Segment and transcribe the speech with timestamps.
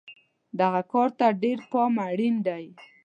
[0.59, 2.65] دغه کار ته ډېر پام اړین دی.